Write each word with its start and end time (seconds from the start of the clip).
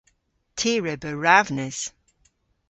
Ty 0.57 0.73
re 0.83 0.93
beu 1.01 1.17
ravnys. 1.25 1.79